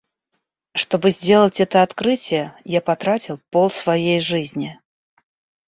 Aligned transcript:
Чтобы 0.73 1.11
сделать 1.11 1.59
это 1.61 1.83
открытие, 1.83 2.55
я 2.63 2.81
потратил 2.81 3.39
пол 3.51 3.69
своей 3.69 4.19
жизни. 4.19 4.79